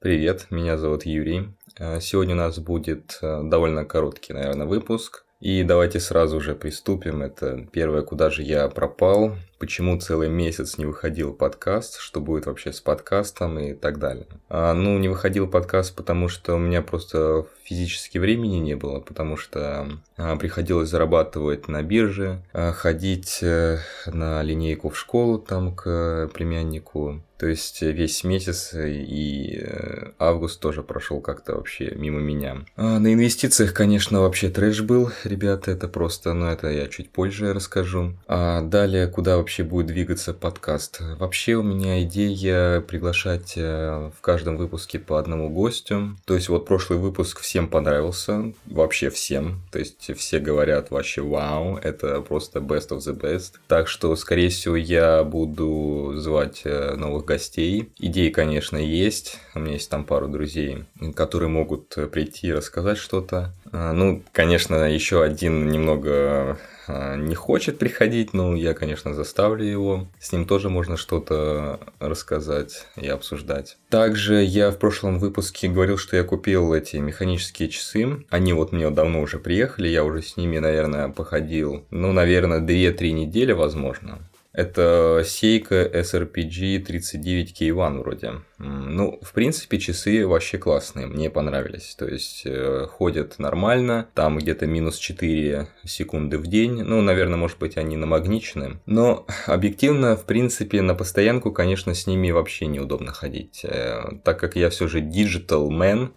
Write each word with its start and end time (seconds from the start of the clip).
Привет, 0.00 0.46
меня 0.48 0.78
зовут 0.78 1.04
Юрий. 1.04 1.50
Э, 1.78 2.00
сегодня 2.00 2.34
у 2.34 2.38
нас 2.38 2.58
будет 2.58 3.18
э, 3.20 3.42
довольно 3.44 3.84
короткий, 3.84 4.32
наверное, 4.32 4.66
выпуск. 4.66 5.26
И 5.40 5.62
давайте 5.62 6.00
сразу 6.00 6.40
же 6.40 6.54
приступим. 6.54 7.20
Это 7.20 7.66
первое, 7.70 8.00
куда 8.00 8.30
же 8.30 8.42
я 8.42 8.66
пропал, 8.68 9.36
почему 9.60 10.00
целый 10.00 10.30
месяц 10.30 10.78
не 10.78 10.86
выходил 10.86 11.34
подкаст, 11.34 12.00
что 12.00 12.20
будет 12.20 12.46
вообще 12.46 12.72
с 12.72 12.80
подкастом 12.80 13.58
и 13.58 13.74
так 13.74 13.98
далее. 13.98 14.26
А, 14.48 14.72
ну, 14.72 14.98
не 14.98 15.08
выходил 15.08 15.46
подкаст, 15.46 15.94
потому 15.94 16.28
что 16.28 16.54
у 16.54 16.58
меня 16.58 16.80
просто 16.80 17.46
физически 17.62 18.16
времени 18.16 18.56
не 18.56 18.74
было, 18.74 19.00
потому 19.00 19.36
что 19.36 19.86
а, 20.16 20.36
приходилось 20.36 20.88
зарабатывать 20.88 21.68
на 21.68 21.82
бирже, 21.82 22.42
а, 22.54 22.72
ходить 22.72 23.40
а, 23.42 23.78
на 24.06 24.42
линейку 24.42 24.88
в 24.88 24.98
школу 24.98 25.38
там 25.38 25.76
к 25.76 26.30
племяннику, 26.32 27.22
то 27.40 27.46
есть 27.46 27.80
весь 27.80 28.22
месяц 28.22 28.74
и 28.74 29.62
э, 29.62 30.10
август 30.18 30.60
тоже 30.60 30.82
прошел 30.82 31.22
как-то 31.22 31.54
вообще 31.54 31.94
мимо 31.96 32.20
меня. 32.20 32.66
А 32.76 32.98
на 32.98 33.14
инвестициях, 33.14 33.72
конечно, 33.72 34.20
вообще 34.20 34.50
трэш 34.50 34.82
был, 34.82 35.10
ребята, 35.24 35.70
это 35.70 35.88
просто, 35.88 36.34
но 36.34 36.52
это 36.52 36.68
я 36.68 36.86
чуть 36.86 37.08
позже 37.08 37.54
расскажу. 37.54 38.12
А 38.28 38.60
далее, 38.60 39.06
куда 39.06 39.38
вообще 39.38 39.49
будет 39.58 39.86
двигаться 39.86 40.32
подкаст? 40.32 41.00
Вообще 41.18 41.54
у 41.54 41.62
меня 41.62 42.02
идея 42.04 42.80
приглашать 42.80 43.54
э, 43.56 44.10
в 44.16 44.20
каждом 44.20 44.56
выпуске 44.56 44.98
по 44.98 45.18
одному 45.18 45.50
гостю. 45.50 46.16
То 46.24 46.34
есть 46.34 46.48
вот 46.48 46.66
прошлый 46.66 46.98
выпуск 46.98 47.40
всем 47.40 47.68
понравился, 47.68 48.52
вообще 48.66 49.10
всем. 49.10 49.60
То 49.72 49.78
есть 49.78 50.16
все 50.16 50.38
говорят 50.38 50.90
вообще 50.90 51.22
вау, 51.22 51.76
это 51.76 52.20
просто 52.20 52.60
best 52.60 52.90
of 52.90 52.98
the 52.98 53.18
best. 53.18 53.54
Так 53.66 53.88
что, 53.88 54.14
скорее 54.16 54.48
всего, 54.48 54.76
я 54.76 55.24
буду 55.24 56.12
звать 56.16 56.62
э, 56.64 56.94
новых 56.94 57.24
гостей. 57.24 57.90
Идеи, 57.98 58.30
конечно, 58.30 58.76
есть. 58.76 59.38
У 59.54 59.58
меня 59.58 59.74
есть 59.74 59.90
там 59.90 60.04
пару 60.04 60.28
друзей, 60.28 60.84
которые 61.14 61.48
могут 61.48 61.88
прийти 62.12 62.48
и 62.48 62.52
рассказать 62.52 62.98
что-то. 62.98 63.52
А, 63.72 63.92
ну, 63.92 64.22
конечно, 64.32 64.90
еще 64.90 65.22
один 65.22 65.68
немного 65.68 66.58
а, 66.86 67.16
не 67.16 67.34
хочет 67.34 67.78
приходить, 67.78 68.32
но 68.34 68.54
я, 68.54 68.74
конечно, 68.74 69.14
заставлю 69.14 69.64
его. 69.64 70.08
С 70.18 70.32
ним 70.32 70.46
тоже 70.46 70.68
можно 70.68 70.96
что-то 70.96 71.80
рассказать 72.00 72.86
и 72.96 73.06
обсуждать. 73.08 73.76
Также 73.88 74.42
я 74.42 74.70
в 74.70 74.78
прошлом 74.78 75.18
выпуске 75.18 75.68
говорил, 75.68 75.98
что 75.98 76.16
я 76.16 76.24
купил 76.24 76.74
эти 76.74 76.96
механические 76.96 77.68
часы. 77.68 78.24
Они 78.28 78.52
вот 78.52 78.72
мне 78.72 78.90
давно 78.90 79.20
уже 79.20 79.38
приехали, 79.38 79.88
я 79.88 80.04
уже 80.04 80.22
с 80.22 80.36
ними, 80.36 80.58
наверное, 80.58 81.08
походил, 81.08 81.84
ну, 81.90 82.12
наверное, 82.12 82.60
2-3 82.60 83.12
недели, 83.12 83.52
возможно. 83.52 84.29
Это 84.52 85.20
Seiko 85.24 85.92
SRPG 85.92 86.84
39K1 86.84 87.98
вроде. 88.00 88.32
Ну, 88.58 89.20
в 89.22 89.32
принципе, 89.32 89.78
часы 89.78 90.26
вообще 90.26 90.58
классные, 90.58 91.06
мне 91.06 91.30
понравились. 91.30 91.94
То 91.96 92.06
есть, 92.06 92.42
э, 92.44 92.86
ходят 92.90 93.38
нормально, 93.38 94.08
там 94.14 94.38
где-то 94.38 94.66
минус 94.66 94.98
4 94.98 95.68
секунды 95.84 96.38
в 96.38 96.48
день. 96.48 96.82
Ну, 96.82 97.00
наверное, 97.00 97.36
может 97.36 97.58
быть, 97.58 97.76
они 97.76 97.96
намагничены. 97.96 98.80
Но 98.86 99.24
объективно, 99.46 100.16
в 100.16 100.26
принципе, 100.26 100.82
на 100.82 100.94
постоянку, 100.94 101.52
конечно, 101.52 101.94
с 101.94 102.08
ними 102.08 102.32
вообще 102.32 102.66
неудобно 102.66 103.12
ходить. 103.12 103.60
Э, 103.64 104.18
так 104.24 104.40
как 104.40 104.56
я 104.56 104.68
все 104.70 104.88
же 104.88 105.00
digital 105.00 105.68
man, 105.68 106.10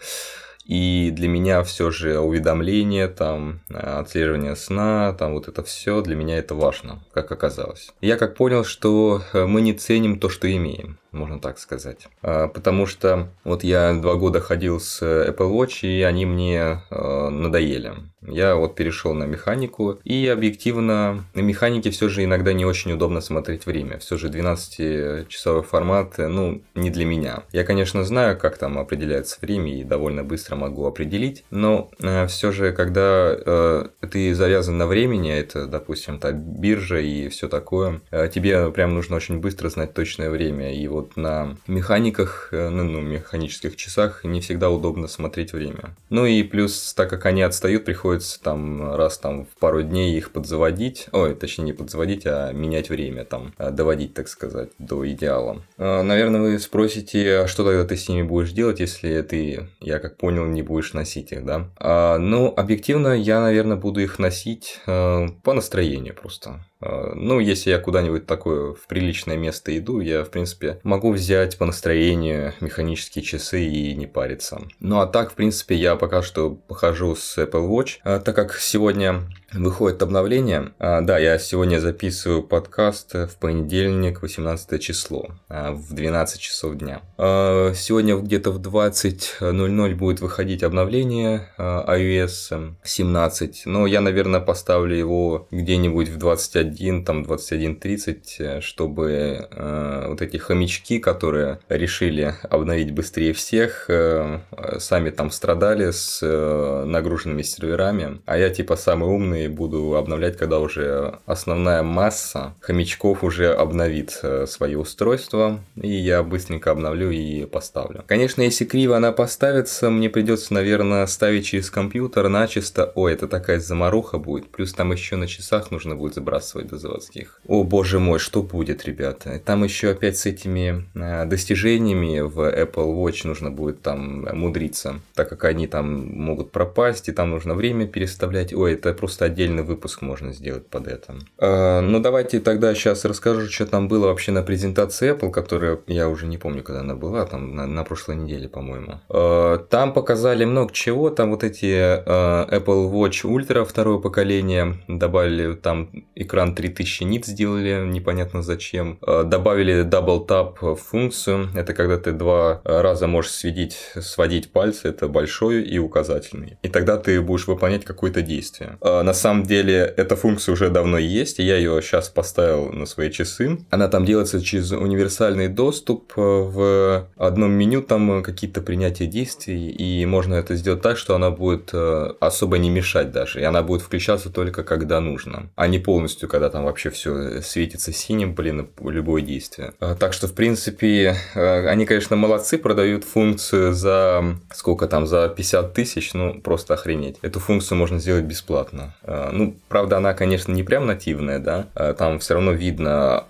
и 0.65 1.11
для 1.11 1.27
меня 1.27 1.63
все 1.63 1.91
же 1.91 2.19
уведомления, 2.19 3.07
там, 3.07 3.61
отслеживание 3.69 4.55
сна, 4.55 5.13
там 5.13 5.33
вот 5.33 5.47
это 5.47 5.63
все, 5.63 6.01
для 6.01 6.15
меня 6.15 6.37
это 6.37 6.55
важно, 6.55 7.03
как 7.13 7.31
оказалось. 7.31 7.91
Я 8.01 8.17
как 8.17 8.35
понял, 8.35 8.63
что 8.63 9.21
э, 9.33 9.45
мы 9.45 9.61
не 9.61 9.73
ценим 9.73 10.19
то, 10.19 10.29
что 10.29 10.53
имеем 10.53 10.97
можно 11.13 11.39
так 11.39 11.59
сказать. 11.59 12.07
А, 12.21 12.47
потому 12.47 12.85
что 12.85 13.29
вот 13.43 13.63
я 13.63 13.93
два 13.93 14.15
года 14.15 14.41
ходил 14.41 14.79
с 14.79 15.01
Apple 15.01 15.51
Watch, 15.51 15.87
и 15.87 16.01
они 16.01 16.25
мне 16.25 16.81
э, 16.89 17.29
надоели. 17.29 17.93
Я 18.27 18.55
вот 18.55 18.75
перешел 18.75 19.13
на 19.13 19.25
механику, 19.25 19.99
и 20.03 20.27
объективно 20.27 21.25
на 21.33 21.41
механике 21.41 21.91
все 21.91 22.09
же 22.09 22.23
иногда 22.23 22.53
не 22.53 22.65
очень 22.65 22.93
удобно 22.93 23.21
смотреть 23.21 23.65
время. 23.65 23.99
Все 23.99 24.17
же 24.17 24.29
12-часовой 24.29 25.63
формат, 25.63 26.17
ну, 26.17 26.63
не 26.73 26.89
для 26.89 27.05
меня. 27.05 27.43
Я, 27.51 27.63
конечно, 27.63 28.03
знаю, 28.03 28.37
как 28.37 28.57
там 28.57 28.79
определяется 28.79 29.37
время, 29.41 29.77
и 29.79 29.83
довольно 29.83 30.23
быстро 30.23 30.55
могу 30.55 30.85
определить, 30.85 31.43
но 31.51 31.91
э, 32.01 32.27
все 32.27 32.51
же, 32.51 32.71
когда 32.71 33.35
э, 33.35 33.87
ты 34.09 34.33
завязан 34.33 34.77
на 34.77 34.87
времени, 34.87 35.31
это, 35.31 35.67
допустим, 35.67 36.19
та 36.19 36.31
биржа 36.31 36.99
и 36.99 37.27
все 37.29 37.47
такое, 37.49 38.01
тебе 38.33 38.71
прям 38.71 38.93
нужно 38.93 39.15
очень 39.15 39.39
быстро 39.39 39.69
знать 39.69 39.93
точное 39.93 40.29
время, 40.29 40.73
и 40.73 40.87
вот 40.87 41.02
вот 41.03 41.17
на 41.17 41.57
механиках, 41.67 42.49
э, 42.51 42.69
ну, 42.69 42.83
ну, 42.83 43.01
механических 43.01 43.75
часах 43.75 44.23
не 44.23 44.41
всегда 44.41 44.69
удобно 44.69 45.07
смотреть 45.07 45.53
время. 45.53 45.95
Ну 46.09 46.25
и 46.25 46.43
плюс, 46.43 46.93
так 46.93 47.09
как 47.09 47.25
они 47.25 47.41
отстают, 47.41 47.85
приходится 47.85 48.41
там 48.41 48.95
раз 48.95 49.17
там 49.17 49.45
в 49.45 49.59
пару 49.59 49.83
дней 49.83 50.17
их 50.17 50.31
подзаводить, 50.31 51.07
ой, 51.11 51.35
точнее 51.35 51.65
не 51.65 51.73
подзаводить, 51.73 52.23
а 52.25 52.51
менять 52.53 52.89
время 52.89 53.25
там, 53.25 53.53
э, 53.57 53.71
доводить, 53.71 54.13
так 54.13 54.27
сказать, 54.27 54.69
до 54.79 55.07
идеала. 55.09 55.61
Э, 55.77 56.01
наверное, 56.01 56.41
вы 56.41 56.59
спросите, 56.59 57.39
а 57.39 57.47
что 57.47 57.63
тогда 57.63 57.85
ты 57.85 57.97
с 57.97 58.07
ними 58.07 58.23
будешь 58.23 58.51
делать, 58.51 58.79
если 58.79 59.21
ты, 59.21 59.67
я 59.79 59.99
как 59.99 60.17
понял, 60.17 60.45
не 60.45 60.61
будешь 60.61 60.93
носить 60.93 61.31
их, 61.31 61.45
да? 61.45 61.69
А, 61.77 62.17
ну, 62.17 62.53
объективно, 62.55 63.09
я, 63.09 63.41
наверное, 63.41 63.77
буду 63.77 63.99
их 63.99 64.19
носить 64.19 64.79
по 64.85 65.53
настроению 65.53 66.15
просто. 66.15 66.65
А, 66.83 67.13
ну, 67.15 67.39
если 67.39 67.69
я 67.69 67.79
куда-нибудь 67.79 68.25
такое 68.25 68.73
в 68.73 68.87
приличное 68.87 69.37
место 69.37 69.77
иду, 69.77 69.99
я, 69.99 70.23
в 70.23 70.29
принципе, 70.29 70.79
могу 70.93 71.11
взять 71.11 71.57
по 71.57 71.65
настроению 71.65 72.53
механические 72.61 73.23
часы 73.23 73.65
и 73.65 73.95
не 73.95 74.07
париться. 74.07 74.61
Ну, 74.79 74.99
а 74.99 75.07
так, 75.07 75.31
в 75.31 75.35
принципе, 75.35 75.75
я 75.75 75.95
пока 75.95 76.21
что 76.21 76.51
похожу 76.51 77.15
с 77.15 77.37
Apple 77.37 77.67
Watch, 77.67 77.97
а, 78.03 78.19
так 78.19 78.35
как 78.35 78.55
сегодня 78.55 79.21
выходит 79.51 80.01
обновление. 80.01 80.73
А, 80.79 81.01
да, 81.01 81.17
я 81.17 81.37
сегодня 81.39 81.79
записываю 81.79 82.43
подкаст 82.43 83.13
в 83.13 83.37
понедельник, 83.39 84.21
18 84.21 84.81
число, 84.81 85.29
в 85.49 85.93
12 85.93 86.39
часов 86.39 86.75
дня. 86.75 87.01
Сегодня 87.17 88.15
где-то 88.15 88.51
в 88.51 88.59
20.00 88.59 89.95
будет 89.95 90.21
выходить 90.21 90.63
обновление 90.63 91.49
iOS 91.57 92.75
17, 92.83 93.63
но 93.65 93.87
я, 93.87 94.01
наверное, 94.01 94.39
поставлю 94.39 94.95
его 94.95 95.47
где-нибудь 95.51 96.09
в 96.09 96.17
21 96.17 96.93
21, 96.93 97.05
там 97.05 97.23
21.30, 97.23 98.23
э, 98.39 98.61
чтобы 98.61 99.47
э, 99.49 100.05
вот 100.09 100.21
эти 100.21 100.37
хомячки, 100.37 100.82
которые 100.99 101.59
решили 101.69 102.35
обновить 102.49 102.91
быстрее 102.91 103.33
всех, 103.33 103.85
э, 103.87 104.39
сами 104.79 105.09
там 105.09 105.31
страдали 105.31 105.91
с 105.91 106.19
э, 106.21 106.83
нагруженными 106.85 107.41
серверами, 107.41 108.21
а 108.25 108.37
я 108.37 108.49
типа 108.49 108.75
самый 108.75 109.09
умный 109.09 109.47
буду 109.47 109.95
обновлять, 109.95 110.37
когда 110.37 110.59
уже 110.59 111.19
основная 111.25 111.83
масса 111.83 112.55
хомячков 112.59 113.23
уже 113.23 113.53
обновит 113.53 114.19
э, 114.23 114.45
свои 114.47 114.75
устройства, 114.75 115.59
и 115.75 115.89
я 115.89 116.23
быстренько 116.23 116.71
обновлю 116.71 117.11
и 117.11 117.45
поставлю. 117.45 118.03
Конечно, 118.07 118.41
если 118.41 118.65
криво 118.65 118.97
она 118.97 119.11
поставится, 119.11 119.89
мне 119.89 120.09
придется, 120.09 120.53
наверное, 120.53 121.05
ставить 121.05 121.45
через 121.45 121.69
компьютер 121.69 122.29
начисто. 122.29 122.91
Ой, 122.95 123.13
это 123.13 123.27
такая 123.27 123.59
замаруха 123.59 124.17
будет. 124.17 124.49
Плюс 124.49 124.73
там 124.73 124.91
еще 124.91 125.15
на 125.15 125.27
часах 125.27 125.71
нужно 125.71 125.95
будет 125.95 126.15
забрасывать 126.15 126.67
до 126.67 126.77
заводских. 126.77 127.39
О 127.47 127.63
боже 127.63 127.99
мой, 127.99 128.19
что 128.19 128.43
будет, 128.43 128.85
ребята? 128.85 129.39
Там 129.45 129.63
еще 129.63 129.91
опять 129.91 130.17
с 130.17 130.25
этими 130.25 130.72
э, 130.95 131.25
достижениями 131.25 132.19
в 132.21 132.39
Apple 132.39 132.95
Watch 132.95 133.27
нужно 133.27 133.51
будет 133.51 133.81
там 133.81 134.27
мудриться, 134.37 134.95
так 135.13 135.29
как 135.29 135.43
они 135.45 135.67
там 135.67 136.07
могут 136.07 136.51
пропасть, 136.51 137.09
и 137.09 137.11
там 137.11 137.31
нужно 137.31 137.55
время 137.55 137.87
переставлять. 137.87 138.53
Ой, 138.53 138.73
это 138.73 138.93
просто 138.93 139.25
отдельный 139.25 139.63
выпуск 139.63 140.01
можно 140.01 140.33
сделать 140.33 140.67
под 140.67 140.87
это. 140.87 141.15
Э, 141.39 141.81
ну, 141.81 141.99
давайте 141.99 142.39
тогда 142.39 142.73
сейчас 142.73 143.05
расскажу, 143.05 143.49
что 143.49 143.65
там 143.65 143.87
было 143.87 144.07
вообще 144.07 144.31
на 144.31 144.43
презентации 144.43 145.13
Apple, 145.13 145.31
которая, 145.31 145.79
я 145.87 146.09
уже 146.09 146.27
не 146.27 146.37
помню, 146.37 146.63
когда 146.63 146.81
она 146.81 146.95
была, 146.95 147.25
там 147.25 147.55
на, 147.55 147.67
на 147.67 147.83
прошлой 147.83 148.15
неделе, 148.15 148.47
по-моему. 148.47 148.99
Э, 149.09 149.57
там 149.69 149.93
показали 149.93 150.45
много 150.45 150.73
чего, 150.73 151.09
там 151.09 151.31
вот 151.31 151.43
эти 151.43 151.65
э, 151.65 152.03
Apple 152.05 152.91
Watch 152.91 153.23
Ultra 153.23 153.65
второе 153.65 153.99
поколение, 153.99 154.77
добавили 154.87 155.53
там 155.55 155.89
экран 156.15 156.55
3000 156.55 157.03
нит 157.03 157.25
сделали, 157.25 157.85
непонятно 157.87 158.41
зачем. 158.41 158.97
Добавили 159.01 159.83
Double 159.85 160.25
Tap 160.27 160.55
функцию. 160.75 161.49
Это 161.55 161.73
когда 161.73 161.97
ты 161.97 162.11
два 162.11 162.61
раза 162.63 163.07
можешь 163.07 163.31
сводить, 163.31 163.77
сводить 164.01 164.51
пальцы, 164.51 164.89
это 164.89 165.07
большой 165.07 165.63
и 165.63 165.77
указательный. 165.77 166.57
И 166.61 166.69
тогда 166.69 166.97
ты 166.97 167.21
будешь 167.21 167.47
выполнять 167.47 167.85
какое-то 167.85 168.21
действие. 168.21 168.77
Э, 168.81 169.01
на 169.01 169.13
самом 169.13 169.43
деле 169.43 169.93
эта 169.97 170.15
функция 170.15 170.53
уже 170.53 170.69
давно 170.69 170.97
есть, 170.97 171.39
и 171.39 171.43
я 171.43 171.57
ее 171.57 171.81
сейчас 171.81 172.09
поставил 172.09 172.71
на 172.71 172.85
свои 172.85 173.11
часы. 173.11 173.59
Она 173.69 173.87
там 173.87 174.05
делается 174.05 174.41
через 174.41 174.71
универсальный 174.71 175.47
доступ. 175.47 176.13
В 176.15 177.07
одном 177.17 177.51
меню 177.51 177.81
там 177.81 178.23
какие-то 178.23 178.61
принятия 178.61 179.05
действий, 179.05 179.69
и 179.69 180.05
можно 180.05 180.35
это 180.35 180.55
сделать 180.55 180.81
так, 180.81 180.97
что 180.97 181.15
она 181.15 181.31
будет 181.31 181.69
э, 181.73 182.13
особо 182.19 182.57
не 182.57 182.69
мешать 182.69 183.11
даже, 183.11 183.41
и 183.41 183.43
она 183.43 183.63
будет 183.63 183.81
включаться 183.81 184.29
только 184.29 184.63
когда 184.63 184.99
нужно, 184.99 185.49
а 185.55 185.67
не 185.67 185.79
полностью, 185.79 186.29
когда 186.29 186.49
там 186.49 186.65
вообще 186.65 186.89
все 186.89 187.41
светится 187.41 187.91
синим, 187.91 188.35
блин, 188.35 188.69
любое 188.81 189.21
действие. 189.21 189.73
А, 189.79 189.95
так 189.95 190.13
что, 190.13 190.27
в 190.27 190.33
принципе, 190.33 190.42
э, 190.45 191.67
они, 191.67 191.85
конечно, 191.85 192.15
молодцы, 192.15 192.57
продают 192.57 193.03
функцию 193.03 193.73
за 193.73 194.37
сколько 194.53 194.87
там, 194.87 195.07
за 195.07 195.29
50 195.29 195.73
тысяч, 195.73 196.13
ну, 196.13 196.39
просто 196.41 196.73
охренеть. 196.73 197.17
Эту 197.21 197.39
функцию 197.39 197.77
можно 197.77 197.99
сделать 197.99 198.25
бесплатно. 198.25 198.95
А, 199.03 199.31
ну, 199.31 199.55
правда, 199.67 199.97
она, 199.97 200.13
конечно, 200.13 200.51
не 200.51 200.63
прям 200.63 200.85
нативная, 200.85 201.39
да, 201.39 201.67
а, 201.75 201.93
там 201.93 202.19
все 202.19 202.35
равно 202.35 202.51
видно 202.51 203.23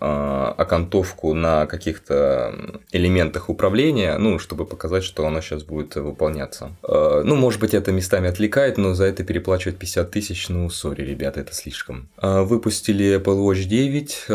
окантовку 0.57 1.33
на 1.33 1.65
каких-то 1.65 2.54
элементах 2.92 3.50
управления, 3.50 4.18
ну, 4.18 4.39
чтобы 4.39 4.65
показать, 4.65 5.04
что 5.04 5.25
она 5.25 5.42
сейчас 5.42 5.63
будет 5.63 5.95
выполняться. 5.95 6.71
Ну, 6.83 7.36
может 7.36 7.60
быть, 7.60 7.74
это 7.74 7.92
местами 7.92 8.30
отвлекает, 8.30 8.77
но 8.77 8.94
за 8.94 9.06
это 9.06 9.24
переплачивать 9.24 9.77
50 9.77 10.12
тысяч, 10.12 10.50
ну, 10.50 10.69
сори, 10.69 11.01
ребята, 11.01 11.42
это 11.42 11.54
слишком. 11.54 12.10
Выпустили 12.21 13.18
Apple 13.18 13.38
Watch 13.38 13.63
9, 13.63 14.25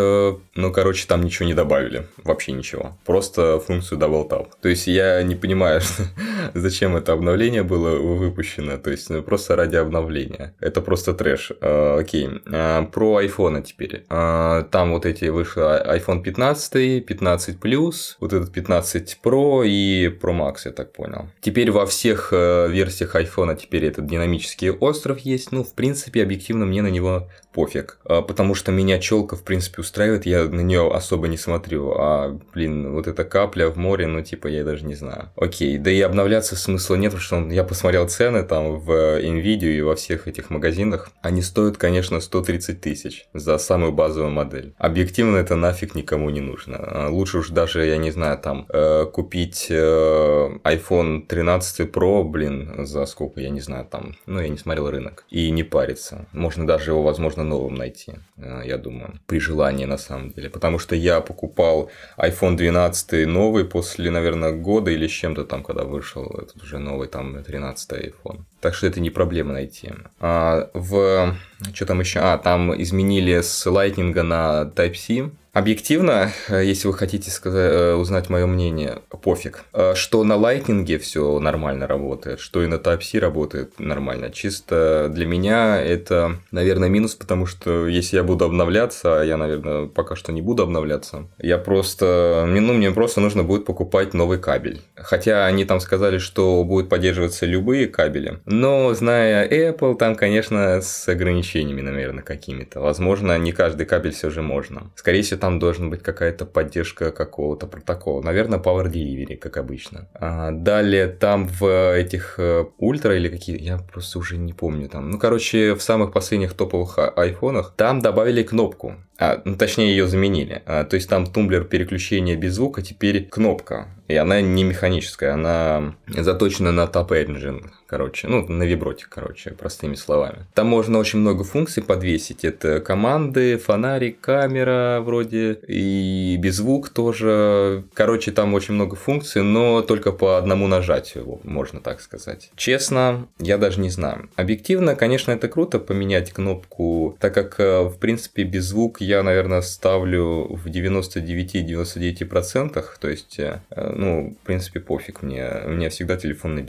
ну, 0.54 0.72
короче, 0.72 1.06
там 1.06 1.22
ничего 1.22 1.46
не 1.46 1.54
добавили, 1.54 2.06
вообще 2.24 2.52
ничего. 2.52 2.67
Просто 3.04 3.58
функцию 3.60 3.98
Double 3.98 4.28
Tap. 4.28 4.48
То 4.60 4.68
есть 4.68 4.86
я 4.86 5.22
не 5.22 5.34
понимаю, 5.34 5.80
зачем 6.54 6.96
это 6.96 7.12
обновление 7.12 7.62
было 7.62 7.96
выпущено. 7.98 8.78
То 8.78 8.90
есть 8.90 9.10
ну, 9.10 9.22
просто 9.22 9.56
ради 9.56 9.76
обновления. 9.76 10.54
Это 10.60 10.80
просто 10.80 11.14
трэш. 11.14 11.52
А, 11.60 11.98
окей. 11.98 12.28
А, 12.46 12.84
про 12.84 13.16
айфоны 13.16 13.62
теперь. 13.62 14.04
А, 14.08 14.62
там 14.62 14.92
вот 14.92 15.06
эти 15.06 15.26
вышли 15.26 15.62
iPhone 15.62 16.22
15, 16.22 17.04
15 17.04 17.58
Plus, 17.58 18.16
вот 18.20 18.32
этот 18.32 18.52
15 18.52 19.18
Pro 19.22 19.66
и 19.66 20.08
Pro 20.08 20.32
Max, 20.32 20.58
я 20.64 20.72
так 20.72 20.92
понял. 20.92 21.28
Теперь 21.40 21.70
во 21.70 21.86
всех 21.86 22.28
э, 22.32 22.68
версиях 22.68 23.14
iPhone 23.16 23.56
теперь 23.56 23.86
этот 23.86 24.06
динамический 24.06 24.70
остров 24.70 25.18
есть. 25.20 25.52
Ну, 25.52 25.64
в 25.64 25.74
принципе, 25.74 26.22
объективно 26.22 26.66
мне 26.66 26.82
на 26.82 26.88
него 26.88 27.28
пофиг. 27.52 27.98
Потому 28.04 28.54
что 28.54 28.72
меня 28.72 28.98
челка, 28.98 29.36
в 29.36 29.42
принципе, 29.42 29.80
устраивает. 29.80 30.26
Я 30.26 30.44
на 30.44 30.60
нее 30.60 30.90
особо 30.90 31.28
не 31.28 31.36
смотрю. 31.36 31.94
А, 31.96 32.38
блин, 32.54 32.92
вот 32.92 33.06
эта 33.06 33.24
капля 33.24 33.68
в 33.68 33.76
море, 33.76 34.06
ну, 34.06 34.22
типа, 34.22 34.48
я 34.48 34.64
даже 34.64 34.84
не 34.84 34.94
знаю. 34.94 35.30
Окей, 35.36 35.78
да 35.78 35.90
и 35.90 36.00
обновляться 36.00 36.56
смысла 36.56 36.96
нет, 36.96 37.12
потому 37.12 37.46
что 37.46 37.54
я 37.54 37.64
посмотрел 37.64 38.08
цены 38.08 38.42
там 38.42 38.78
в 38.78 38.90
NVIDIA 38.90 39.78
и 39.78 39.80
во 39.80 39.94
всех 39.94 40.28
этих 40.28 40.50
магазинах. 40.50 41.10
Они 41.22 41.42
стоят, 41.42 41.76
конечно, 41.76 42.20
130 42.20 42.80
тысяч 42.80 43.28
за 43.34 43.58
самую 43.58 43.92
базовую 43.92 44.30
модель. 44.30 44.74
Объективно 44.78 45.36
это 45.38 45.56
нафиг 45.56 45.94
никому 45.94 46.30
не 46.30 46.40
нужно. 46.40 46.76
А 46.78 47.08
лучше 47.08 47.38
уж 47.38 47.50
даже, 47.50 47.84
я 47.86 47.96
не 47.96 48.10
знаю, 48.10 48.38
там, 48.38 48.66
э, 48.68 49.06
купить 49.12 49.66
э, 49.70 50.48
iPhone 50.64 51.26
13 51.26 51.90
Pro, 51.90 52.24
блин, 52.24 52.86
за 52.86 53.06
сколько, 53.06 53.40
я 53.40 53.50
не 53.50 53.60
знаю, 53.60 53.86
там, 53.90 54.16
ну, 54.26 54.40
я 54.40 54.48
не 54.48 54.58
смотрел 54.58 54.90
рынок. 54.90 55.24
И 55.30 55.50
не 55.50 55.62
париться. 55.62 56.26
Можно 56.32 56.66
даже 56.66 56.90
его, 56.90 57.02
возможно, 57.02 57.44
новым 57.48 57.74
найти, 57.74 58.12
э, 58.36 58.62
я 58.64 58.78
думаю, 58.78 59.18
при 59.26 59.40
желании 59.40 59.86
на 59.86 59.98
самом 59.98 60.30
деле. 60.30 60.50
Потому 60.50 60.78
что 60.78 60.94
я 60.94 61.20
покупал 61.20 61.90
iPhone 62.16 62.56
12 62.56 63.26
новый 63.26 63.64
после, 63.64 64.10
наверное, 64.10 64.52
года 64.52 64.90
или 64.90 65.06
с 65.06 65.10
чем-то 65.10 65.44
там, 65.44 65.62
когда 65.62 65.84
вышел 65.84 66.24
этот 66.24 66.62
уже 66.62 66.78
новый 66.78 67.08
там 67.08 67.42
13 67.42 67.92
iPhone. 67.92 68.40
Так 68.60 68.74
что 68.74 68.86
это 68.86 69.00
не 69.00 69.10
проблема 69.10 69.52
найти. 69.52 69.90
А, 70.20 70.68
в... 70.74 71.36
Что 71.74 71.86
там 71.86 72.00
еще? 72.00 72.20
А, 72.20 72.38
там 72.38 72.80
изменили 72.82 73.40
с 73.40 73.66
Lightning 73.66 74.22
на 74.22 74.70
Type-C. 74.74 75.30
Объективно, 75.52 76.30
э, 76.48 76.64
если 76.64 76.88
вы 76.88 76.94
хотите 76.94 77.30
сказать, 77.30 77.72
э, 77.72 77.94
узнать 77.94 78.28
мое 78.28 78.46
мнение, 78.46 78.98
пофиг. 79.22 79.64
Э, 79.72 79.94
что 79.94 80.22
на 80.22 80.34
Lightning 80.34 80.98
все 80.98 81.38
нормально 81.40 81.86
работает, 81.86 82.38
что 82.40 82.62
и 82.62 82.66
на 82.66 82.74
Type-C 82.74 83.18
работает 83.18 83.80
нормально. 83.80 84.30
Чисто 84.30 85.08
для 85.10 85.26
меня 85.26 85.80
это, 85.80 86.36
наверное, 86.50 86.88
минус, 86.88 87.14
потому 87.14 87.46
что 87.46 87.86
если 87.86 88.16
я 88.16 88.24
буду 88.24 88.44
обновляться, 88.44 89.20
а 89.20 89.24
я, 89.24 89.36
наверное, 89.36 89.86
пока 89.86 90.16
что 90.16 90.32
не 90.32 90.42
буду 90.42 90.62
обновляться, 90.62 91.28
я 91.38 91.58
просто, 91.58 92.44
ну, 92.46 92.74
мне 92.74 92.90
просто 92.90 93.20
нужно 93.20 93.42
будет 93.42 93.64
покупать 93.64 94.14
новый 94.14 94.38
кабель. 94.38 94.82
Хотя 94.96 95.46
они 95.46 95.64
там 95.64 95.80
сказали, 95.80 96.18
что 96.18 96.62
будут 96.62 96.90
поддерживаться 96.90 97.46
любые 97.46 97.86
кабели, 97.86 98.40
но 98.44 98.92
зная 98.94 99.48
Apple, 99.48 99.96
там, 99.96 100.14
конечно, 100.14 100.82
с 100.82 101.08
ограничениями, 101.08 101.80
наверное, 101.80 102.22
какими-то. 102.22 102.80
Возможно, 102.80 103.38
не 103.38 103.52
каждый 103.52 103.86
кабель 103.86 104.12
все 104.12 104.30
же 104.30 104.42
можно. 104.42 104.90
Скорее 104.94 105.22
всего, 105.22 105.38
там 105.38 105.47
должна 105.50 105.88
быть 105.88 106.02
какая-то 106.02 106.46
поддержка 106.46 107.10
какого-то 107.10 107.66
протокола. 107.66 108.22
Наверное, 108.22 108.58
Power 108.58 108.86
Delivery, 108.90 109.36
как 109.36 109.56
обычно. 109.56 110.08
А 110.14 110.50
далее 110.50 111.08
там 111.08 111.48
в 111.48 111.94
этих 111.94 112.38
ультра 112.78 113.16
или 113.16 113.28
какие 113.28 113.58
я 113.60 113.78
просто 113.78 114.18
уже 114.18 114.36
не 114.36 114.52
помню 114.52 114.88
там. 114.88 115.10
Ну, 115.10 115.18
короче, 115.18 115.74
в 115.74 115.82
самых 115.82 116.12
последних 116.12 116.54
топовых 116.54 116.98
а, 116.98 117.08
айфонах 117.08 117.74
там 117.76 118.00
добавили 118.00 118.42
кнопку. 118.42 118.96
А, 119.18 119.42
ну, 119.44 119.56
точнее, 119.56 119.90
ее 119.90 120.06
заменили. 120.06 120.62
А, 120.64 120.84
то 120.84 120.94
есть 120.94 121.08
там 121.08 121.26
тумблер 121.26 121.64
переключения 121.64 122.36
без 122.36 122.54
звука, 122.54 122.82
теперь 122.82 123.26
кнопка. 123.26 123.88
И 124.08 124.14
она 124.16 124.40
не 124.40 124.64
механическая, 124.64 125.34
она 125.34 125.94
заточена 126.06 126.72
на 126.72 126.84
Tap 126.84 127.08
Engine, 127.08 127.66
короче, 127.86 128.26
ну, 128.26 128.46
на 128.48 128.62
вибротик, 128.62 129.10
короче, 129.10 129.50
простыми 129.50 129.96
словами. 129.96 130.46
Там 130.54 130.66
можно 130.66 130.98
очень 130.98 131.18
много 131.18 131.44
функций 131.44 131.82
подвесить. 131.82 132.42
Это 132.42 132.80
команды, 132.80 133.58
фонарик, 133.58 134.18
камера 134.20 135.00
вроде, 135.02 135.58
и 135.68 136.38
беззвук 136.40 136.88
тоже. 136.88 137.84
Короче, 137.92 138.32
там 138.32 138.54
очень 138.54 138.74
много 138.74 138.96
функций, 138.96 139.42
но 139.42 139.82
только 139.82 140.12
по 140.12 140.38
одному 140.38 140.68
нажатию, 140.68 141.40
можно 141.44 141.80
так 141.80 142.00
сказать. 142.00 142.50
Честно, 142.56 143.28
я 143.38 143.58
даже 143.58 143.80
не 143.80 143.90
знаю. 143.90 144.30
Объективно, 144.36 144.96
конечно, 144.96 145.32
это 145.32 145.48
круто 145.48 145.78
поменять 145.78 146.32
кнопку, 146.32 147.14
так 147.20 147.34
как, 147.34 147.60
э, 147.60 147.82
в 147.82 147.98
принципе, 147.98 148.44
беззвук 148.44 149.02
я, 149.08 149.22
наверное, 149.22 149.62
ставлю 149.62 150.46
в 150.50 150.66
99-99%, 150.66 152.84
то 153.00 153.08
есть 153.08 153.38
э, 153.38 153.60
ну, 153.70 154.36
в 154.40 154.46
принципе, 154.46 154.80
пофиг 154.80 155.22
мне. 155.22 155.50
У 155.64 155.70
меня 155.70 155.88
всегда 155.88 156.16
телефон 156.16 156.54
на. 156.54 156.68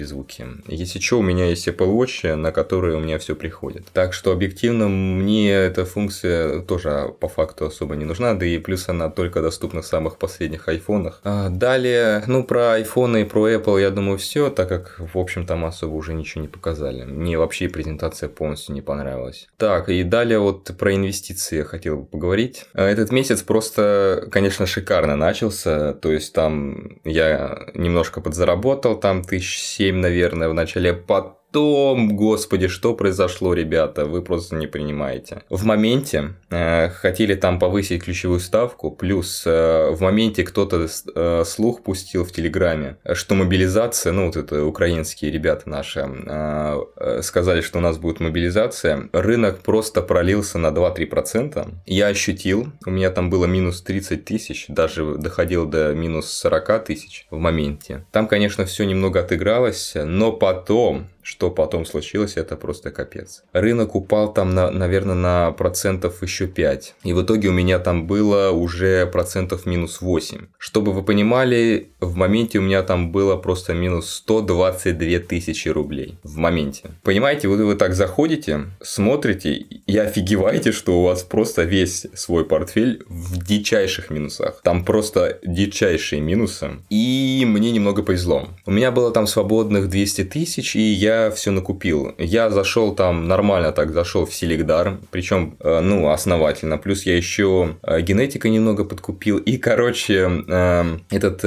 Если 0.68 1.00
что, 1.00 1.20
у 1.20 1.22
меня 1.22 1.50
есть 1.50 1.68
Apple 1.68 1.96
Watch, 1.96 2.36
на 2.36 2.52
который 2.52 2.96
у 2.96 3.00
меня 3.00 3.18
все 3.20 3.36
приходит. 3.36 3.86
Так 3.94 4.14
что, 4.14 4.32
объективно, 4.32 4.88
мне 4.88 5.52
эта 5.52 5.86
функция 5.86 6.62
тоже 6.62 7.14
по 7.20 7.28
факту 7.28 7.66
особо 7.66 7.96
не 7.96 8.06
нужна, 8.06 8.34
да 8.34 8.46
и 8.46 8.58
плюс 8.58 8.90
она 8.90 9.10
только 9.10 9.42
доступна 9.42 9.82
в 9.82 9.86
самых 9.86 10.18
последних 10.18 10.70
айфонах. 10.70 11.20
А 11.24 11.50
далее, 11.50 12.24
ну, 12.28 12.44
про 12.44 12.74
айфоны 12.74 13.22
и 13.22 13.26
про 13.26 13.50
Apple, 13.50 13.82
я 13.82 13.90
думаю, 13.90 14.18
все, 14.18 14.50
так 14.50 14.70
как, 14.70 15.00
в 15.00 15.18
общем, 15.18 15.46
там 15.46 15.66
особо 15.66 15.96
уже 15.96 16.14
ничего 16.14 16.42
не 16.42 16.48
показали. 16.48 17.04
Мне 17.04 17.38
вообще 17.38 17.68
презентация 17.68 18.30
полностью 18.30 18.76
не 18.76 18.82
понравилась. 18.82 19.50
Так, 19.58 19.90
и 19.90 20.04
далее 20.04 20.40
вот 20.40 20.72
про 20.78 20.96
инвестиции 20.96 21.58
я 21.58 21.64
хотел 21.64 21.98
бы 21.98 22.06
поговорить. 22.30 22.66
А 22.74 22.84
этот 22.84 23.12
месяц 23.12 23.42
просто, 23.42 24.28
конечно, 24.32 24.68
шикарно 24.68 25.16
начался, 25.16 25.94
то 25.94 26.12
есть 26.12 26.34
там 26.34 27.00
я 27.04 27.58
немножко 27.74 28.22
подзаработал, 28.22 29.00
там 29.00 29.24
тысяч 29.24 29.60
семь, 29.60 29.96
наверное, 29.98 30.50
в 30.50 30.54
начале, 30.54 30.94
потом 30.94 31.39
потом, 31.52 32.16
господи, 32.16 32.68
что 32.68 32.94
произошло, 32.94 33.54
ребята, 33.54 34.06
вы 34.06 34.22
просто 34.22 34.56
не 34.56 34.68
принимаете. 34.68 35.44
В 35.50 35.66
моменте 35.66 36.36
э, 36.50 36.90
хотели 36.90 37.36
там 37.36 37.60
повысить 37.60 38.04
ключевую 38.04 38.40
ставку, 38.40 38.92
плюс 38.92 39.44
э, 39.46 39.90
в 39.92 40.02
моменте 40.02 40.44
кто-то 40.44 40.88
э, 41.16 41.44
слух 41.46 41.84
пустил 41.84 42.24
в 42.24 42.32
Телеграме, 42.32 42.98
что 43.14 43.36
мобилизация, 43.36 44.14
ну 44.14 44.28
вот 44.28 44.36
это 44.36 44.64
украинские 44.64 45.32
ребята 45.32 45.70
наши, 45.70 46.00
э, 46.00 46.80
э 46.98 47.22
сказали, 47.24 47.62
что 47.62 47.80
у 47.80 47.82
нас 47.82 47.98
будет 47.98 48.20
мобилизация, 48.20 49.10
рынок 49.12 49.60
просто 49.60 50.02
пролился 50.02 50.58
на 50.60 50.68
2-3%. 50.68 51.68
Я 51.86 52.08
ощутил, 52.08 52.72
у 52.86 52.92
меня 52.92 53.10
там 53.10 53.30
было 53.30 53.46
минус 53.46 53.82
30 53.82 54.26
тысяч, 54.26 54.66
даже 54.68 55.16
доходил 55.16 55.66
до 55.66 55.94
минус 55.94 56.30
40 56.30 56.86
тысяч 56.86 57.28
в 57.32 57.38
моменте. 57.38 58.06
Там, 58.12 58.28
конечно, 58.28 58.66
все 58.66 58.86
немного 58.86 59.22
отыгралось, 59.22 59.94
но 59.96 60.32
потом 60.32 61.08
что 61.22 61.52
потом 61.52 61.86
случилось, 61.86 62.38
это 62.38 62.56
просто 62.56 62.92
капец. 62.92 63.44
Рынок 63.54 63.96
упал 63.96 64.34
там, 64.34 64.54
на, 64.54 64.72
наверное, 64.72 65.16
на 65.16 65.52
процентов 65.52 66.22
еще 66.24 66.48
5. 66.48 66.96
И 67.04 67.14
в 67.14 67.22
итоге 67.24 67.50
у 67.50 67.54
меня 67.54 67.80
там 67.80 68.08
было 68.08 68.52
уже 68.52 69.06
процентов 69.06 69.66
минус 69.66 70.02
8. 70.02 70.48
Чтобы 70.58 70.94
вы 70.94 71.04
понимали, 71.04 71.90
в 72.00 72.16
моменте 72.16 72.60
у 72.60 72.62
меня 72.62 72.84
там 72.84 73.12
было 73.12 73.36
просто 73.36 73.74
минус 73.74 74.10
122 74.10 75.20
тысячи 75.20 75.68
рублей. 75.70 76.18
В 76.24 76.38
моменте. 76.38 76.92
Понимаете, 77.04 77.48
вот 77.48 77.60
вы 77.60 77.76
так 77.76 77.94
заходите, 77.94 78.66
смотрите 78.82 79.54
и 79.54 79.98
офигеваете, 79.98 80.72
что 80.72 81.00
у 81.00 81.04
вас 81.04 81.24
просто 81.24 81.64
весь 81.64 82.08
свой 82.14 82.46
портфель 82.46 83.04
в 83.08 83.44
дичайших 83.44 84.10
минусах. 84.10 84.62
Там 84.64 84.86
просто 84.86 85.40
дичайшие 85.44 86.22
минусы. 86.22 86.72
И 86.90 87.44
мне 87.46 87.72
немного 87.72 88.04
повезло. 88.04 88.48
У 88.66 88.72
меня 88.72 88.92
было 88.92 89.12
там 89.12 89.28
свободных 89.28 89.90
200 89.90 90.24
тысяч, 90.26 90.76
и 90.76 90.82
я 90.82 91.19
все 91.36 91.52
накупил. 91.52 92.14
Я 92.18 92.50
зашел 92.50 92.96
там 92.96 93.28
нормально 93.28 93.72
так, 93.72 93.92
зашел 93.92 94.26
в 94.26 94.34
Селегдар, 94.34 94.98
причем, 95.12 95.56
э, 95.60 95.80
ну, 95.82 96.10
основательно. 96.10 96.78
Плюс 96.78 97.06
я 97.06 97.16
еще 97.16 97.76
э, 97.84 98.02
генетика 98.02 98.50
немного 98.50 98.84
подкупил. 98.84 99.38
И, 99.38 99.58
короче, 99.58 100.44
э, 100.48 100.98
этот 101.10 101.42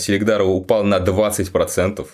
Селегдар 0.00 0.42
упал 0.42 0.84
на 0.84 0.98
20% 0.98 2.06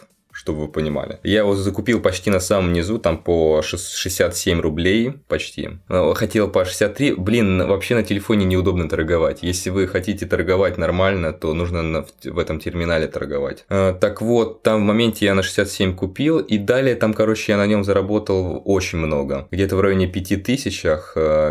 чтобы 0.47 0.61
вы 0.61 0.69
понимали. 0.69 1.19
Я 1.25 1.41
его 1.41 1.57
закупил 1.57 2.01
почти 2.01 2.31
на 2.31 2.41
самом 2.41 2.73
низу, 2.73 2.99
там 2.99 3.19
по 3.19 3.63
67 3.63 4.61
рублей 4.61 5.13
почти. 5.27 5.71
Э, 5.89 6.13
хотел 6.15 6.49
по 6.49 6.65
63. 6.65 7.15
Блин, 7.15 7.67
вообще 7.67 7.97
на 7.97 8.05
телефоне 8.05 8.45
неудобно 8.45 8.89
торговать. 8.89 9.41
Если 9.43 9.71
вы 9.71 9.89
хотите 9.89 10.25
торговать 10.25 10.79
нормально, 10.79 11.33
то 11.33 11.53
нужно 11.53 11.83
на, 11.83 12.07
в 12.25 12.39
этом 12.39 12.61
терминале 12.61 13.09
торговать. 13.09 13.65
Э, 13.69 13.93
так 14.01 14.23
вот, 14.23 14.63
там 14.63 14.83
в 14.83 14.85
моменте 14.85 15.25
я 15.25 15.35
на 15.35 15.43
67 15.43 15.97
купил, 15.97 16.39
и 16.39 16.59
далее 16.59 16.95
там, 16.95 17.13
короче, 17.13 17.53
я 17.53 17.59
на 17.59 17.67
нем 17.67 17.83
заработал 17.83 18.63
очень 18.65 18.99
много. 18.99 19.49
Где-то 19.51 19.75
в 19.75 19.81
районе 19.81 20.07
5000, 20.07 20.83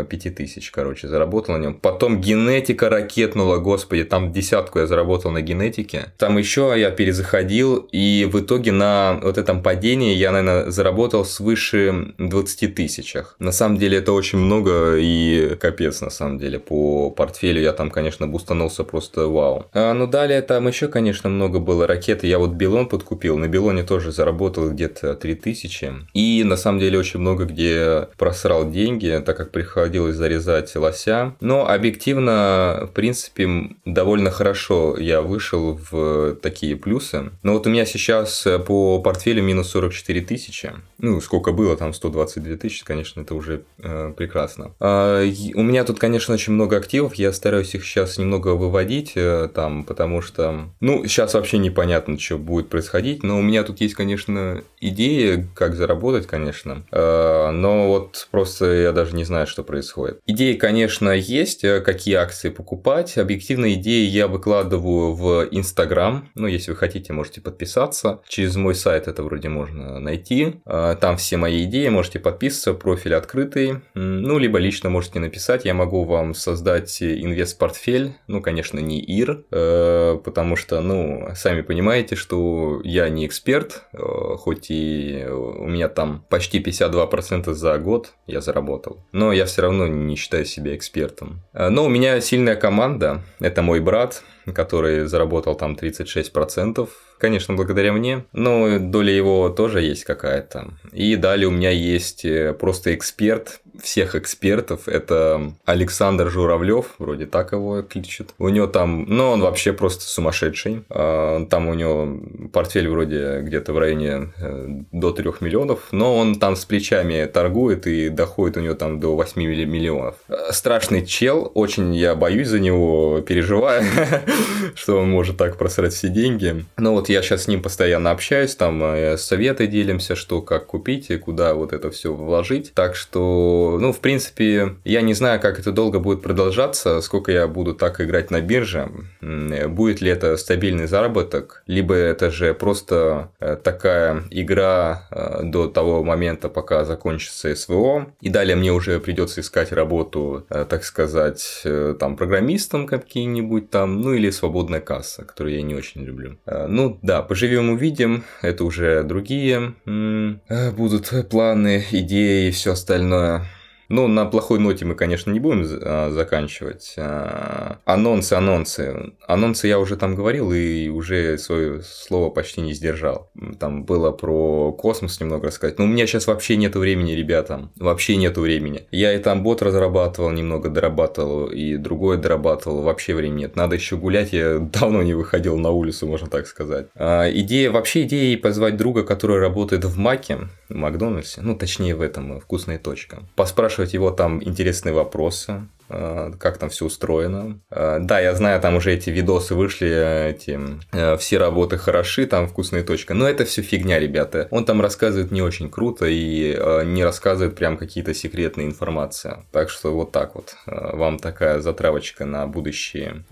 5000, 0.08 0.68
э, 0.68 0.70
короче, 0.72 1.08
заработал 1.08 1.54
на 1.54 1.58
нем. 1.58 1.74
Потом 1.74 2.22
генетика 2.22 2.88
ракетнула, 2.88 3.58
господи, 3.58 4.04
там 4.04 4.32
десятку 4.32 4.78
я 4.78 4.86
заработал 4.86 5.32
на 5.32 5.42
генетике. 5.42 6.14
Там 6.16 6.38
еще 6.38 6.72
я 6.76 6.90
перезаходил, 6.90 7.86
и 7.92 8.26
в 8.32 8.40
итоге 8.40 8.72
на 8.72 8.85
вот 9.22 9.38
этом 9.38 9.62
падении 9.62 10.14
я, 10.14 10.32
наверное, 10.32 10.70
заработал 10.70 11.24
свыше 11.24 12.14
20 12.18 12.74
тысячах. 12.74 13.36
На 13.38 13.52
самом 13.52 13.78
деле 13.78 13.98
это 13.98 14.12
очень 14.12 14.38
много 14.38 14.96
и 14.96 15.56
капец, 15.60 16.00
на 16.00 16.10
самом 16.10 16.38
деле. 16.38 16.58
По 16.58 17.10
портфелю 17.10 17.60
я 17.60 17.72
там, 17.72 17.90
конечно, 17.90 18.26
бустанулся 18.26 18.84
просто 18.84 19.26
вау. 19.28 19.66
А, 19.72 19.92
ну, 19.94 20.06
далее 20.06 20.42
там 20.42 20.68
еще, 20.68 20.88
конечно, 20.88 21.28
много 21.28 21.58
было 21.58 21.86
ракеты. 21.86 22.26
Я 22.26 22.38
вот 22.38 22.52
Белон 22.52 22.88
подкупил. 22.88 23.38
На 23.38 23.48
Белоне 23.48 23.82
тоже 23.82 24.12
заработал 24.12 24.70
где-то 24.70 25.14
3000. 25.14 25.92
И 26.14 26.44
на 26.44 26.56
самом 26.56 26.80
деле 26.80 26.98
очень 26.98 27.20
много 27.20 27.44
где 27.44 28.08
просрал 28.16 28.70
деньги, 28.70 29.22
так 29.24 29.36
как 29.36 29.50
приходилось 29.50 30.16
зарезать 30.16 30.74
лося. 30.76 31.34
Но 31.40 31.68
объективно, 31.68 32.86
в 32.90 32.92
принципе, 32.92 33.70
довольно 33.84 34.30
хорошо 34.30 34.96
я 34.98 35.22
вышел 35.22 35.78
в 35.90 36.34
такие 36.42 36.76
плюсы. 36.76 37.30
Но 37.42 37.52
вот 37.54 37.66
у 37.66 37.70
меня 37.70 37.86
сейчас 37.86 38.46
по 38.66 38.75
портфелю 39.02 39.42
минус 39.42 39.68
44 39.68 40.20
тысячи. 40.22 40.72
Ну, 40.98 41.20
сколько 41.20 41.52
было, 41.52 41.76
там 41.76 41.92
122 41.92 42.56
тысячи, 42.56 42.84
конечно, 42.84 43.20
это 43.20 43.34
уже 43.34 43.62
э, 43.78 44.12
прекрасно. 44.16 44.72
А, 44.80 45.22
у 45.54 45.62
меня 45.62 45.84
тут, 45.84 45.98
конечно, 45.98 46.34
очень 46.34 46.52
много 46.52 46.76
активов, 46.76 47.14
я 47.14 47.32
стараюсь 47.32 47.74
их 47.74 47.84
сейчас 47.84 48.18
немного 48.18 48.48
выводить 48.50 49.12
э, 49.14 49.48
там, 49.54 49.84
потому 49.84 50.22
что, 50.22 50.70
ну, 50.80 51.04
сейчас 51.06 51.34
вообще 51.34 51.58
непонятно, 51.58 52.18
что 52.18 52.38
будет 52.38 52.68
происходить, 52.68 53.22
но 53.22 53.38
у 53.38 53.42
меня 53.42 53.62
тут 53.62 53.80
есть, 53.80 53.94
конечно, 53.94 54.62
идеи, 54.80 55.46
как 55.54 55.74
заработать, 55.74 56.26
конечно, 56.26 56.84
э, 56.90 57.50
но 57.50 57.88
вот 57.88 58.28
просто 58.30 58.66
я 58.72 58.92
даже 58.92 59.14
не 59.14 59.24
знаю, 59.24 59.46
что 59.46 59.62
происходит. 59.62 60.20
Идеи, 60.26 60.54
конечно, 60.54 61.10
есть, 61.10 61.64
э, 61.64 61.80
какие 61.80 62.14
акции 62.14 62.48
покупать. 62.50 63.18
Объективно 63.18 63.74
идеи 63.74 64.06
я 64.06 64.28
выкладываю 64.28 65.14
в 65.14 65.48
Инстаграм, 65.50 66.28
ну, 66.34 66.46
если 66.46 66.70
вы 66.72 66.76
хотите, 66.76 67.12
можете 67.12 67.40
подписаться. 67.40 68.20
Через 68.28 68.56
мой 68.66 68.74
сайт 68.74 69.06
это 69.06 69.22
вроде 69.22 69.48
можно 69.48 70.00
найти. 70.00 70.56
А, 70.64 70.96
там 70.96 71.16
все 71.18 71.36
мои 71.36 71.62
идеи, 71.66 71.86
можете 71.88 72.18
подписываться, 72.18 72.74
профиль 72.74 73.14
открытый. 73.14 73.76
Ну, 73.94 74.38
либо 74.38 74.58
лично 74.58 74.90
можете 74.90 75.20
написать, 75.20 75.64
я 75.64 75.72
могу 75.72 76.02
вам 76.02 76.34
создать 76.34 77.00
инвест-портфель. 77.00 78.14
Ну, 78.26 78.42
конечно, 78.42 78.80
не 78.80 78.98
ИР, 78.98 79.44
э, 79.52 80.18
потому 80.24 80.56
что, 80.56 80.80
ну, 80.80 81.28
сами 81.36 81.62
понимаете, 81.62 82.16
что 82.16 82.80
я 82.82 83.08
не 83.08 83.24
эксперт, 83.24 83.84
э, 83.92 83.98
хоть 84.36 84.66
и 84.70 85.24
у 85.28 85.68
меня 85.68 85.88
там 85.88 86.24
почти 86.28 86.58
52% 86.58 87.54
за 87.54 87.78
год 87.78 88.14
я 88.26 88.40
заработал. 88.40 89.06
Но 89.12 89.32
я 89.32 89.44
все 89.44 89.62
равно 89.62 89.86
не 89.86 90.16
считаю 90.16 90.44
себя 90.44 90.74
экспертом. 90.74 91.44
Э, 91.52 91.68
но 91.68 91.84
у 91.84 91.88
меня 91.88 92.20
сильная 92.20 92.56
команда, 92.56 93.22
это 93.38 93.62
мой 93.62 93.78
брат, 93.78 94.24
который 94.54 95.06
заработал 95.06 95.54
там 95.54 95.74
36%, 95.74 96.88
конечно, 97.18 97.54
благодаря 97.54 97.92
мне, 97.92 98.24
но 98.32 98.78
доля 98.78 99.12
его 99.12 99.48
тоже 99.48 99.82
есть 99.82 100.04
какая-то. 100.04 100.68
И 100.92 101.16
далее 101.16 101.48
у 101.48 101.50
меня 101.50 101.70
есть 101.70 102.24
э, 102.24 102.52
просто 102.52 102.94
эксперт, 102.94 103.60
всех 103.82 104.14
экспертов, 104.14 104.88
это 104.88 105.52
Александр 105.64 106.30
Журавлев, 106.30 106.94
вроде 106.98 107.26
так 107.26 107.52
его 107.52 107.82
кличут. 107.82 108.30
У 108.38 108.48
него 108.48 108.66
там, 108.66 109.04
ну, 109.08 109.30
он 109.30 109.40
вообще 109.40 109.72
просто 109.72 110.04
сумасшедший. 110.04 110.84
А, 110.88 111.44
там 111.46 111.68
у 111.68 111.74
него 111.74 112.48
портфель 112.52 112.88
вроде 112.88 113.40
где-то 113.40 113.72
в 113.72 113.78
районе 113.78 114.32
э, 114.38 114.66
до 114.92 115.12
3 115.12 115.26
миллионов, 115.40 115.80
но 115.92 116.16
он 116.16 116.36
там 116.36 116.56
с 116.56 116.64
плечами 116.64 117.24
торгует 117.26 117.86
и 117.86 118.08
доходит 118.08 118.56
у 118.56 118.60
него 118.60 118.74
там 118.74 119.00
до 119.00 119.14
8 119.14 119.42
миллионов. 119.42 120.16
Э, 120.28 120.52
страшный 120.52 121.04
чел, 121.04 121.50
очень 121.54 121.94
я 121.94 122.14
боюсь 122.14 122.48
за 122.48 122.60
него, 122.60 123.20
переживаю, 123.20 123.84
что 124.74 124.98
он 124.98 125.10
может 125.10 125.36
так 125.36 125.56
просрать 125.56 125.92
все 125.92 126.08
деньги. 126.08 126.64
Но 126.76 126.92
вот 126.92 127.08
я 127.08 127.22
сейчас 127.22 127.44
с 127.44 127.48
ним 127.48 127.62
постоянно 127.62 128.10
общаюсь, 128.10 128.54
там 128.54 128.82
э, 128.82 129.16
советы 129.16 129.66
делимся, 129.66 130.16
что 130.16 130.42
как 130.42 130.66
купить 130.66 131.10
и 131.10 131.16
куда 131.16 131.54
вот 131.54 131.72
это 131.72 131.90
все 131.90 132.12
вложить. 132.12 132.72
Так 132.74 132.96
что, 132.96 133.78
ну, 133.80 133.92
в 133.92 134.00
принципе, 134.00 134.76
я 134.84 135.02
не 135.02 135.14
знаю, 135.14 135.40
как 135.40 135.58
это 135.58 135.72
долго 135.72 135.98
будет 135.98 136.22
продолжаться, 136.22 137.00
сколько 137.00 137.32
я 137.32 137.46
буду 137.48 137.74
так 137.74 138.00
играть 138.00 138.30
на 138.30 138.40
бирже, 138.40 138.90
будет 139.20 140.00
ли 140.00 140.10
это 140.10 140.36
стабильный 140.36 140.86
заработок, 140.86 141.62
либо 141.66 141.94
это 141.94 142.30
же 142.30 142.54
просто 142.54 143.30
э, 143.40 143.56
такая 143.56 144.24
игра 144.30 145.08
э, 145.10 145.42
до 145.44 145.68
того 145.68 146.02
момента, 146.02 146.48
пока 146.48 146.84
закончится 146.84 147.54
СВО, 147.54 148.06
и 148.20 148.28
далее 148.28 148.56
мне 148.56 148.72
уже 148.72 149.00
придется 149.00 149.40
искать 149.40 149.72
работу, 149.72 150.44
так 150.48 150.84
сказать, 150.84 151.62
там 151.98 152.16
программистом 152.16 152.86
какие-нибудь 152.86 153.70
там, 153.70 154.00
ну 154.00 154.12
или 154.12 154.25
свободная 154.32 154.80
касса, 154.80 155.24
которую 155.24 155.56
я 155.56 155.62
не 155.62 155.74
очень 155.74 156.02
люблю. 156.02 156.38
Ну, 156.46 156.98
да, 157.02 157.22
поживем 157.22 157.70
увидим, 157.70 158.24
это 158.42 158.64
уже 158.64 159.02
другие 159.02 159.74
э, 159.86 160.70
будут 160.72 161.12
планы, 161.30 161.84
идеи 161.90 162.48
и 162.48 162.50
все 162.50 162.72
остальное. 162.72 163.46
Ну, 163.88 164.08
на 164.08 164.26
плохой 164.26 164.58
ноте 164.58 164.84
мы, 164.84 164.94
конечно, 164.94 165.30
не 165.30 165.40
будем 165.40 165.66
а, 165.82 166.10
заканчивать. 166.10 166.94
А, 166.98 167.78
анонсы, 167.84 168.34
анонсы. 168.34 169.12
Анонсы 169.26 169.68
я 169.68 169.78
уже 169.78 169.96
там 169.96 170.14
говорил 170.14 170.52
и 170.52 170.88
уже 170.88 171.38
свое 171.38 171.82
слово 171.82 172.30
почти 172.30 172.60
не 172.60 172.72
сдержал. 172.72 173.30
Там 173.60 173.84
было 173.84 174.10
про 174.12 174.72
космос 174.72 175.20
немного 175.20 175.48
рассказать. 175.48 175.78
Но 175.78 175.84
у 175.84 175.88
меня 175.88 176.06
сейчас 176.06 176.26
вообще 176.26 176.56
нету 176.56 176.80
времени, 176.80 177.12
ребята. 177.12 177.70
Вообще 177.76 178.16
нету 178.16 178.40
времени. 178.40 178.86
Я 178.90 179.14
и 179.14 179.18
там 179.18 179.42
бот 179.42 179.62
разрабатывал, 179.62 180.30
немного 180.30 180.68
дорабатывал, 180.68 181.46
и 181.46 181.76
другое 181.76 182.18
дорабатывал. 182.18 182.82
Вообще 182.82 183.14
времени 183.14 183.36
нет. 183.36 183.56
Надо 183.56 183.76
еще 183.76 183.96
гулять. 183.96 184.32
Я 184.32 184.58
давно 184.58 185.02
не 185.02 185.14
выходил 185.14 185.56
на 185.58 185.70
улицу, 185.70 186.06
можно 186.06 186.28
так 186.28 186.46
сказать. 186.46 186.86
А, 186.94 187.30
идея, 187.30 187.70
вообще 187.70 188.02
идея 188.02 188.36
позвать 188.38 188.76
друга, 188.76 189.04
который 189.04 189.38
работает 189.38 189.84
в 189.84 189.98
Маке, 189.98 190.38
в 190.68 190.74
Макдональдсе. 190.74 191.40
Ну, 191.42 191.56
точнее 191.56 191.94
в 191.94 192.00
этом, 192.00 192.40
вкусная 192.40 192.78
точка. 192.78 193.22
Поспрашивать 193.36 193.75
спрашивать 193.76 193.92
его 193.94 194.10
там 194.10 194.42
интересные 194.42 194.94
вопросы, 194.94 195.66
как 195.88 196.58
там 196.58 196.68
все 196.70 196.86
устроено. 196.86 197.60
Э, 197.70 197.98
да, 198.00 198.20
я 198.20 198.34
знаю, 198.34 198.60
там 198.60 198.76
уже 198.76 198.92
эти 198.92 199.10
видосы 199.10 199.54
вышли, 199.54 200.30
эти 200.30 200.58
э, 200.92 201.16
все 201.16 201.38
работы 201.38 201.78
хороши, 201.78 202.26
там 202.26 202.48
вкусная 202.48 202.82
точка, 202.82 203.14
но 203.14 203.28
это 203.28 203.44
все 203.44 203.62
фигня, 203.62 203.98
ребята. 203.98 204.48
Он 204.50 204.64
там 204.64 204.80
рассказывает 204.80 205.30
не 205.30 205.42
очень 205.42 205.70
круто 205.70 206.06
и 206.06 206.56
не 206.86 207.04
рассказывает 207.04 207.56
прям 207.56 207.76
какие-то 207.76 208.14
секретные 208.14 208.66
информации. 208.66 209.44
Так 209.52 209.70
что 209.70 209.94
вот 209.94 210.12
так 210.12 210.34
вот. 210.34 210.56
Вам 210.66 211.18
такая 211.18 211.60
затравочка 211.60 212.24
на 212.24 212.46
будущие 212.46 213.24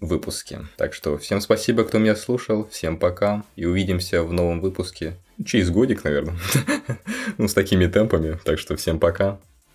выпуски. 0.00 0.60
Так 0.76 0.94
что 0.94 1.18
всем 1.18 1.40
спасибо, 1.40 1.84
кто 1.84 1.98
меня 1.98 2.16
слушал, 2.16 2.68
всем 2.70 2.98
пока 2.98 3.42
и 3.56 3.64
увидимся 3.64 4.22
в 4.22 4.32
новом 4.32 4.60
выпуске 4.60 5.16
Через 5.44 5.70
годик, 5.70 6.02
наверное. 6.04 6.36
ну, 7.38 7.46
с 7.46 7.54
такими 7.54 7.86
темпами. 7.86 8.38
Так 8.44 8.58
что 8.58 8.76
всем 8.76 8.98
пока. 8.98 9.38